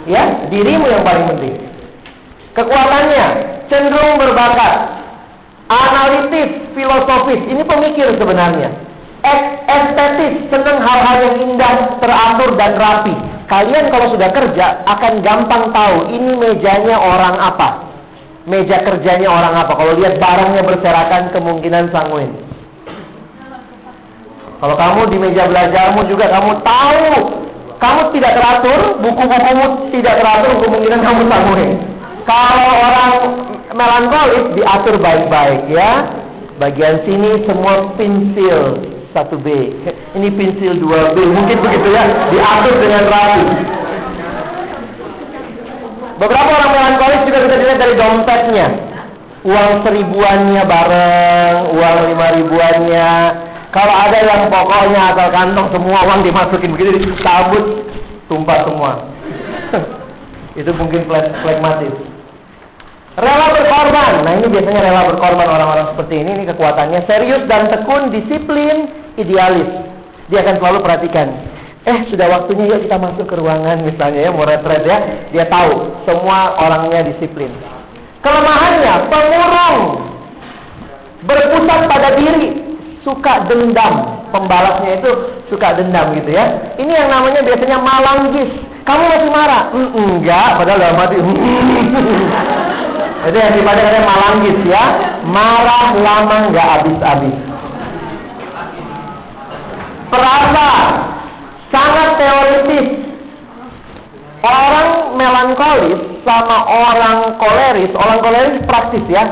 [0.07, 1.67] Ya, dirimu yang paling penting.
[2.55, 3.27] Kekuatannya
[3.67, 4.75] cenderung berbakat,
[5.71, 7.41] analitis, filosofis.
[7.47, 8.71] Ini pemikir sebenarnya.
[9.67, 13.15] Estetis, senang hal-hal yang indah, teratur dan rapi.
[13.47, 17.87] Kalian kalau sudah kerja akan gampang tahu ini mejanya orang apa
[18.47, 19.75] meja kerjanya orang apa.
[19.75, 22.31] Kalau lihat barangnya berserakan kemungkinan sanguin.
[24.57, 27.07] Kalau kamu di meja belajarmu juga kamu tahu
[27.77, 31.71] kamu tidak teratur, buku-bukumu tidak teratur, kemungkinan kamu sanguin.
[32.25, 33.13] Kalau orang
[33.75, 36.23] melankolis diatur baik-baik ya.
[36.57, 38.81] Bagian sini semua pensil
[39.13, 39.47] 1B.
[40.17, 41.17] Ini pensil 2B.
[41.33, 43.45] Mungkin begitu ya, diatur dengan rapi.
[46.17, 48.67] Beberapa orang melankolis juga bisa dilihat dari dompetnya.
[49.47, 53.13] Uang seribuannya bareng, uang lima ribuannya.
[53.71, 57.85] Kalau ada yang pokoknya atau kantong semua uang dimasukin begitu disabut
[58.33, 58.93] tumpah semua.
[60.59, 61.05] Itu mungkin
[61.45, 62.16] flekmatis.
[63.17, 64.13] Rela berkorban.
[64.29, 66.31] Nah ini biasanya rela berkorban orang-orang seperti ini.
[66.37, 69.71] Ini kekuatannya serius dan tekun, disiplin, idealis.
[70.29, 71.29] Dia akan selalu perhatikan
[71.87, 74.99] Eh sudah waktunya yuk kita masuk ke ruangan misalnya ya mau retret ya.
[75.31, 77.47] Dia tahu semua orangnya disiplin.
[78.27, 79.83] Kelemahannya pemurung.
[81.31, 82.59] Berpusat pada diri.
[83.07, 84.19] Suka dendam.
[84.35, 85.11] Pembalasnya itu
[85.47, 86.75] suka dendam gitu ya.
[86.75, 88.51] Ini yang namanya biasanya malanggis.
[88.83, 89.63] Kamu masih marah?
[89.71, 91.19] Enggak, padahal dalam hati.
[93.27, 94.85] Itu yang sifatnya malanggis ya.
[95.27, 97.37] Marah lama nggak habis-habis.
[100.07, 100.69] Perasa
[101.75, 102.87] sangat teoritis.
[104.47, 109.27] Orang melankolis sama orang koleris, orang koleris praktis ya.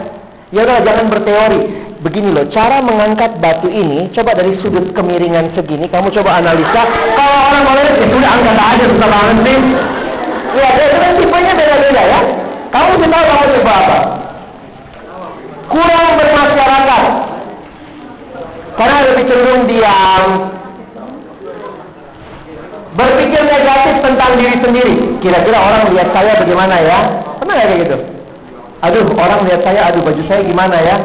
[0.51, 1.63] Ya udah jangan berteori.
[2.03, 6.83] Begini loh, cara mengangkat batu ini, coba dari sudut kemiringan segini, kamu coba analisa.
[7.17, 9.59] Kalau orang koleris ya sudah angkat aja susah banget sih.
[10.55, 12.21] Ya, itu kan tipenya beda-beda ya.
[12.75, 13.99] Kamu tahu kamu tipe apa?
[15.71, 17.05] Kurang bermasyarakat.
[18.75, 20.51] Karena lebih cenderung diam,
[22.95, 24.95] Berpikir negatif tentang diri sendiri.
[25.19, 26.99] Kira-kira orang lihat saya bagaimana ya?
[27.43, 27.97] Pernah kayak gitu?
[28.87, 30.97] Aduh, orang lihat saya, aduh baju saya gimana ya?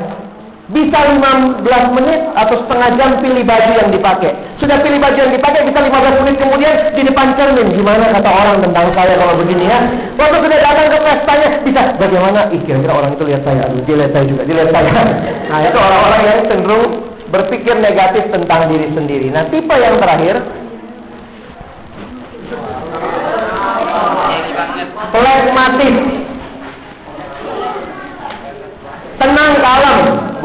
[0.70, 1.66] Bisa 15
[1.98, 4.38] menit atau setengah jam pilih baju yang dipakai.
[4.62, 7.74] Sudah pilih baju yang dipakai, bisa 15 menit kemudian di depan cermin.
[7.74, 9.82] Gimana kata orang tentang saya kalau begini ya?
[10.14, 12.40] Waktu sudah datang ke pestanya, bisa bagaimana?
[12.54, 13.66] Ih, kira-kira orang itu lihat saya.
[13.66, 14.92] Aduh, dia lihat saya juga, dia lihat saya.
[15.50, 16.86] Nah, itu orang-orang yang cenderung
[17.34, 19.34] berpikir negatif tentang diri sendiri.
[19.34, 20.38] Nah, tipe yang terakhir,
[25.10, 26.19] Plekmatis.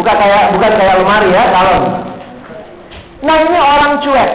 [0.04, 1.84] Bukan kayak bukan kayak lemari ya, kalem.
[3.24, 4.30] Nah ini orang cuek.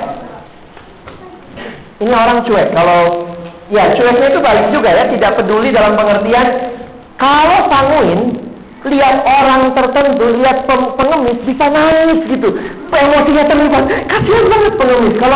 [2.02, 2.68] Ini orang cuek.
[2.74, 3.30] Kalau
[3.70, 6.74] ya cueknya itu balik juga ya, tidak peduli dalam pengertian
[7.22, 8.50] kalau sanguin
[8.88, 10.64] lihat orang tertentu, lihat
[10.96, 12.48] pengemis bisa nangis gitu,
[12.96, 13.84] emosinya terlibat.
[14.08, 15.20] Kasihan banget pengemis.
[15.20, 15.36] Kalau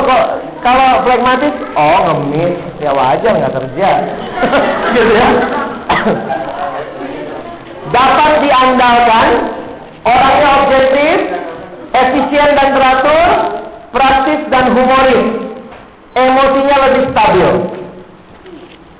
[0.64, 3.90] kalau flekmatis, oh ngemis, ya wajar nggak kerja,
[4.96, 5.28] gitu ya.
[7.94, 9.28] Dapat diandalkan,
[10.04, 11.18] orangnya objektif,
[11.96, 13.28] efisien dan teratur,
[13.96, 15.26] praktis dan humoris,
[16.16, 17.50] emosinya lebih stabil.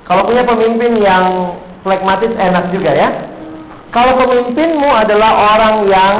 [0.04, 3.08] Kalau punya pemimpin yang flekmatis enak juga ya.
[3.92, 6.16] Kalau pemimpinmu adalah orang yang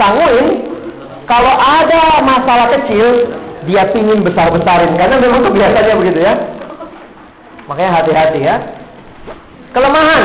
[0.00, 0.66] sanguin,
[1.28, 3.28] kalau ada masalah kecil,
[3.68, 4.96] dia pingin besar-besarin.
[4.96, 6.34] Karena memang itu biasanya begitu ya.
[7.68, 8.56] Makanya hati-hati ya.
[9.70, 10.22] Kelemahan,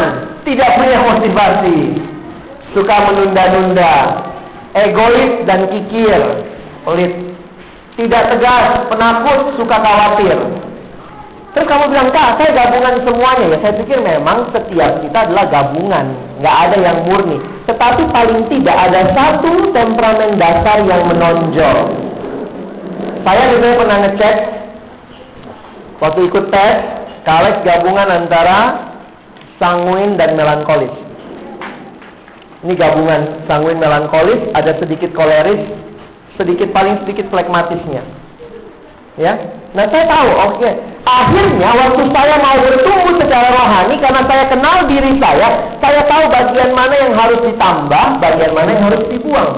[0.47, 1.77] tidak punya motivasi.
[2.75, 3.95] Suka menunda-nunda.
[4.75, 6.19] Egois dan kikir.
[6.83, 7.13] Pelit.
[7.95, 10.35] Tidak tegas, penakut, suka khawatir.
[11.55, 13.55] Terus kamu bilang, Kak, saya gabungan semuanya.
[13.55, 16.11] Ya, saya pikir memang setiap kita adalah gabungan.
[16.43, 17.39] Nggak ada yang murni.
[17.63, 21.95] Tetapi paling tidak ada satu temperamen dasar yang menonjol.
[23.23, 24.35] Saya juga pernah ngecek,
[26.03, 26.75] waktu ikut tes,
[27.23, 28.91] Kalex gabungan antara
[29.57, 31.04] sanguin dan melankolis.
[32.65, 35.69] Ini gabungan sanguin melankolis, ada sedikit koleris,
[36.33, 38.01] sedikit paling sedikit flekmatisnya.
[39.21, 39.37] Ya,
[39.77, 40.59] nah saya tahu, oke.
[40.59, 40.73] Okay.
[41.05, 46.73] Akhirnya waktu saya mau bertumbuh secara rohani karena saya kenal diri saya, saya tahu bagian
[46.73, 49.51] mana yang harus ditambah, bagian mana yang harus dibuang.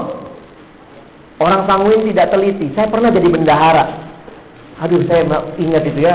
[1.40, 2.68] Orang sanguin tidak teliti.
[2.76, 3.84] Saya pernah jadi bendahara.
[4.84, 5.24] Aduh, saya
[5.56, 6.14] ingat itu ya.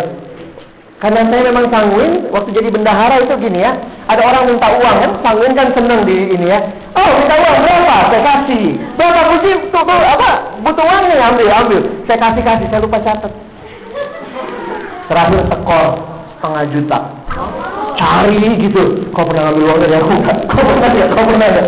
[1.04, 3.76] Karena saya memang sanguin, waktu jadi bendahara itu gini ya.
[4.08, 6.64] Ada orang minta uang kan, sanguin kan seneng di ini ya.
[6.96, 7.96] Oh, minta uang berapa?
[8.08, 8.80] Saya kasih.
[8.96, 9.56] Berapa sih?
[9.68, 10.30] Tuh, apa?
[10.64, 11.82] Butuh uang nih, ambil, ambil.
[12.08, 13.36] Saya kasih kasih, saya lupa catat.
[15.12, 15.88] Terakhir tekor
[16.40, 17.00] setengah juta.
[18.00, 18.84] Cari gitu.
[19.12, 20.14] Kau pernah ngambil uang dari aku?
[20.24, 21.06] Kau pernah ya?
[21.12, 21.64] Kau pernah ya?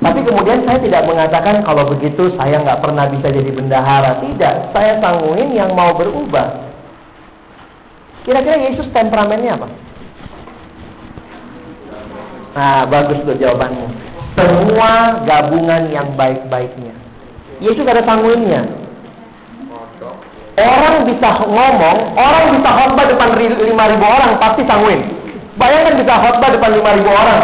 [0.00, 4.20] Tapi kemudian saya tidak mengatakan kalau begitu saya nggak pernah bisa jadi bendahara.
[4.20, 6.69] Tidak, saya sangguin yang mau berubah.
[8.26, 9.68] Kira-kira Yesus temperamennya apa?
[12.50, 13.88] Nah, bagus tuh jawabannya.
[14.36, 16.94] Semua gabungan yang baik-baiknya.
[17.60, 18.66] Yesus ada sanguinnya.
[20.60, 25.00] Orang bisa ngomong, orang bisa khotbah depan 5000 orang pasti sanguin.
[25.56, 27.40] Bayangkan bisa khotbah depan 5000 orang,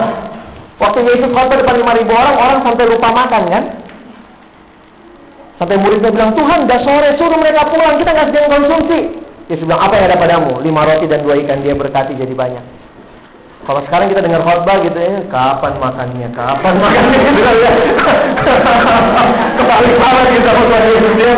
[0.76, 3.64] Waktu Yesus khotbah depan 5000 orang, orang sampai lupa makan kan?
[5.56, 9.00] Sampai muridnya bilang, Tuhan, udah sore, suruh mereka pulang, kita nggak sedang konsumsi.
[9.46, 10.58] Yesus bilang, apa yang ada padamu?
[10.58, 12.64] Lima roti dan dua ikan, dia berkati jadi banyak.
[13.66, 16.28] Kalau sekarang kita dengar khotbah gitu ya, kapan makannya?
[16.34, 17.18] Kapan makannya?
[17.18, 17.70] Gitu ya.
[19.58, 21.34] Kembali salah kita khotbah Yesus ya.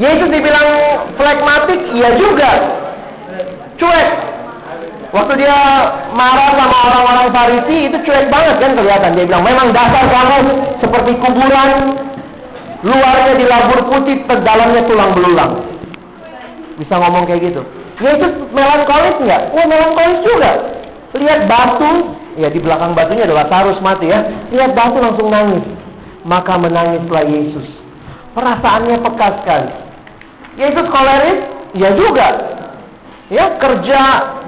[0.00, 0.68] Yesus dibilang
[1.20, 2.50] flekmatik, iya juga.
[3.76, 4.08] Cuek,
[5.12, 5.56] Waktu dia
[6.16, 9.12] marah sama orang-orang Farisi itu cuek banget kan kelihatan.
[9.12, 12.00] Dia bilang, memang dasar kamu seperti kuburan,
[12.82, 15.52] luarnya dilabur putih, dalamnya tulang belulang.
[16.78, 17.62] Bisa ngomong kayak gitu.
[18.02, 19.42] Yesus melankolis nggak?
[19.54, 20.52] Oh melankolis juga.
[21.12, 24.26] Lihat batu, ya di belakang batunya adalah Tarus mati ya.
[24.50, 25.62] Lihat batu langsung nangis.
[26.26, 27.66] Maka menangislah Yesus.
[28.34, 29.70] Perasaannya peka sekali.
[30.58, 31.40] Yesus koleris?
[31.72, 32.28] Ya juga
[33.32, 34.00] ya kerja,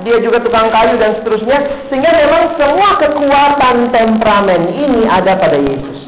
[0.04, 6.03] dia juga tukang kayu dan seterusnya, sehingga memang semua kekuatan temperamen ini ada pada Yesus.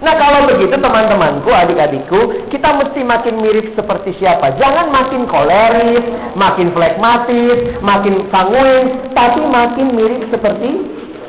[0.00, 4.56] Nah kalau begitu teman-temanku, adik-adikku, kita mesti makin mirip seperti siapa?
[4.56, 10.72] Jangan makin koleris, makin flekmatis, makin sanguin, tapi makin mirip seperti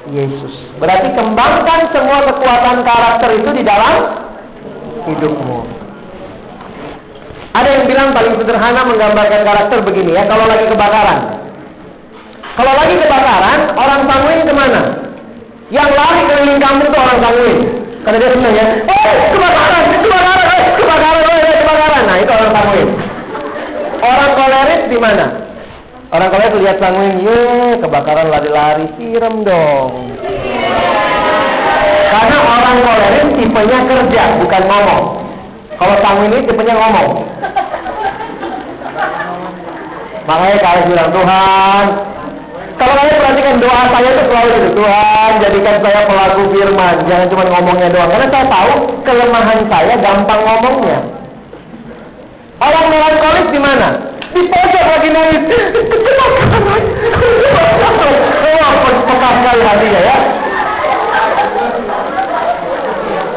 [0.07, 0.55] Yesus.
[0.79, 3.95] Berarti kembangkan semua kekuatan karakter itu di dalam
[5.03, 5.59] hidupmu.
[7.51, 11.19] Ada yang bilang paling sederhana menggambarkan karakter begini ya, kalau lagi kebakaran.
[12.55, 14.81] Kalau lagi kebakaran, orang sanguin ke mana?
[15.75, 17.59] Yang lari keliling kampung itu orang sanguin.
[18.01, 22.03] Karena dia senang ya, eh kebakaran, kebakaran, eh kebakaran, eh kebakaran.
[22.09, 22.89] Nah itu orang sanguin.
[24.01, 25.25] Orang koleris di mana?
[26.11, 27.41] Orang kolik lihat sanguin, ye
[27.77, 30.17] kebakaran lari-lari, siram dong.
[32.09, 35.03] Karena orang kolerin tipenya kerja, bukan ngomong.
[35.77, 37.09] Kalau sanguin ini tipenya ngomong.
[40.25, 41.85] Makanya kalian bilang Tuhan,
[42.81, 47.43] kalau kalian perhatikan doa saya itu selalu itu Tuhan jadikan saya pelaku firman, jangan cuma
[47.45, 48.09] ngomongnya doang.
[48.09, 48.73] Karena saya tahu
[49.05, 50.99] kelemahan saya gampang ngomongnya.
[52.57, 53.89] Orang melankolis di mana?
[54.33, 55.43] Di pojok lagi nangis.
[58.49, 60.17] Wah, sekali hatinya ya.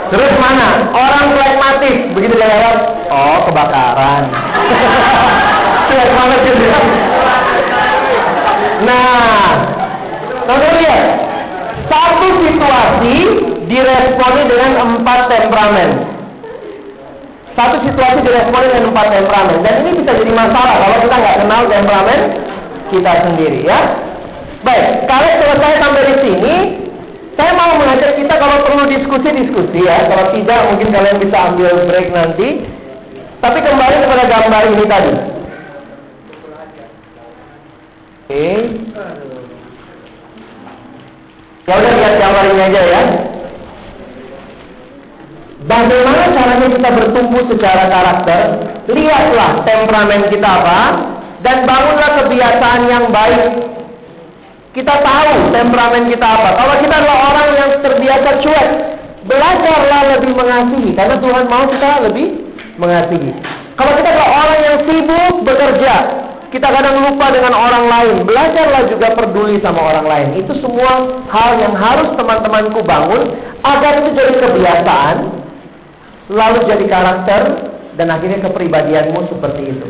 [0.09, 0.68] Terus mana?
[0.88, 2.76] Orang pragmatis, begitu lewat,
[3.12, 4.22] oh kebakaran.
[5.92, 7.24] Lihat mana sih?
[8.85, 9.74] Nah,
[10.45, 11.03] Saudara lihat,
[11.89, 13.16] satu situasi
[13.64, 14.70] diresponi dengan
[15.01, 15.91] empat temperamen.
[17.57, 19.64] Satu situasi diresponi dengan empat temperamen.
[19.64, 22.20] Dan ini bisa jadi masalah kalau kita nggak kenal temperamen
[22.93, 23.80] kita sendiri ya.
[24.64, 26.55] Baik, kalau selesai sampai di sini,
[27.37, 30.09] saya mau mengajak kita kalau perlu diskusi-diskusi ya.
[30.12, 32.68] Kalau tidak mungkin kalian bisa ambil break nanti.
[33.41, 35.34] Tapi kembali kepada gambar ini tadi.
[38.25, 38.49] Oke.
[41.68, 43.03] Ya udah lihat gambar ini aja ya.
[45.64, 48.43] Bagaimana caranya kita bertumbuh secara karakter?
[48.89, 50.81] Lihatlah temperamen kita apa
[51.45, 53.45] dan bangunlah kebiasaan yang baik.
[54.72, 56.49] Kita tahu temperamen kita apa.
[56.64, 58.68] Kalau kita adalah orang yang terbiasa cuek,
[59.29, 62.29] belajarlah lebih mengasihi karena Tuhan mau kita lebih
[62.81, 63.31] mengasihi.
[63.77, 65.95] Kalau kita adalah orang yang sibuk bekerja,
[66.55, 68.17] kita kadang lupa dengan orang lain.
[68.23, 70.29] Belajarlah juga peduli sama orang lain.
[70.39, 73.35] Itu semua hal yang harus teman-temanku bangun
[73.67, 75.17] agar itu jadi kebiasaan,
[76.31, 77.43] lalu jadi karakter,
[77.99, 79.89] dan akhirnya kepribadianmu seperti itu.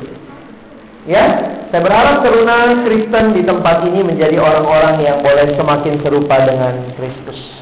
[1.04, 1.24] Ya,
[1.68, 7.53] saya berharap teruna Kristen di tempat ini menjadi orang-orang yang boleh semakin serupa dengan Kristus.